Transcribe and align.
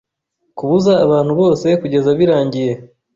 Kubuza 0.57 0.91
abantu 1.05 1.31
bose 1.39 1.67
kugeza 1.81 2.09
birangiye 2.19 2.73